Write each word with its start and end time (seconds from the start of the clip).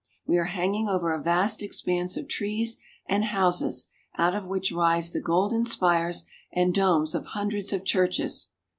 We 0.25 0.39
are 0.39 0.45
hanging 0.45 0.87
over 0.89 1.13
a 1.13 1.21
vast 1.21 1.61
expanse 1.61 2.17
of 2.17 2.27
trees 2.27 2.79
and 3.07 3.23
houses, 3.23 3.85
out 4.17 4.33
of 4.33 4.47
which 4.47 4.71
rise 4.71 5.11
the 5.11 5.21
golden 5.21 5.63
spires 5.63 6.25
and 6.51 6.73
domes 6.73 7.13
of 7.13 7.27
hundreds 7.27 7.71
of 7.71 7.85
churches. 7.85 8.47